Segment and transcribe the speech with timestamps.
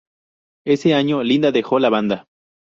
[0.65, 2.25] Ese año Linda dejó la banda.